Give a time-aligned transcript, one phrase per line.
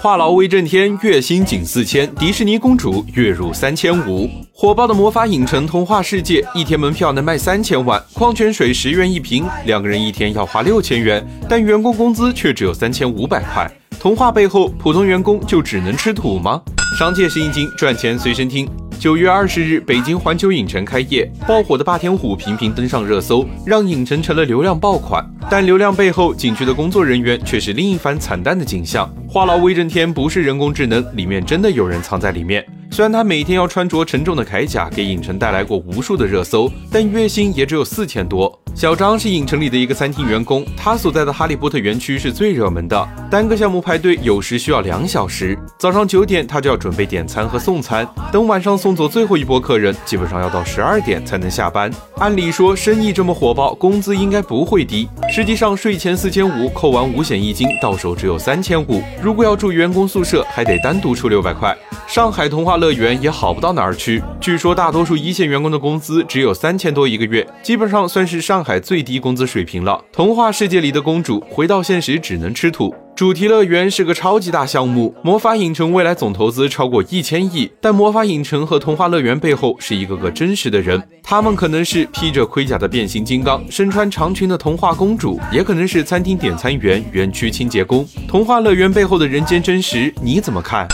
[0.00, 4.30] 话痨威震天，月薪仅四千，迪士尼公主月入三千五。
[4.52, 13.68] 火爆的魔法影城童话世界，一天门票能卖三千万，矿泉水十元一瓶，两个人一天要花六千元，但员工工资却只有三千五百块。
[13.98, 16.62] 童话背后，普通员工就只能吃土吗？
[16.96, 18.68] 商界是一经，赚钱随身听。
[18.98, 25.24] 九月二十日，北京环球影城开业，爆火的霸天虎频频登上热搜，让影城成了流量爆款。
[25.48, 29.08] 但流量背后，景区的工作人员却是另一番惨淡的景象。
[29.28, 32.66] 话痨威震天不是人工智能，里面真的有人藏在里面。
[32.90, 38.60] 虽然他每天要穿着沉重的铠甲，给影城带来过无数的热搜，但月薪也只有四千多。
[38.78, 45.58] 小张是影城里的一个餐厅员工，他所在的哈利波特园区是最热门的，单个项目排队有时需要两小时。
[45.76, 51.90] 早上九点他就要准备点餐和送餐，等晚上送走最后一波客人，基本上要到十二点才能下班。
[52.18, 55.08] 按理说生意这么火爆，工资应该不会低。
[55.28, 59.02] 实际上税前四千五，扣完五险一金，到手只有三千五。
[59.20, 61.76] 如果要住员工宿舍，还得单独出六百块。
[62.06, 68.64] 上海童话乐园也好不到哪儿去，据说大多数一线员工的工资只有三千多一个月，基本上算是上。
[68.67, 70.04] 海海最低工资水平了。
[70.12, 72.94] 童话世界里的公主回到现实只能吃土。
[73.16, 77.68] 主题乐园是个超级大项目，魔法影城未来总投资超过一千亿。
[77.80, 88.06] 但魔法影城和童话乐园背后是一个个真实的人，他们可能是披着盔甲的变形金刚，身穿长裙的童话公主，也可能是餐厅点餐员、园区清洁工。
[88.28, 90.86] 童话乐园背后的人间真实，你怎么看？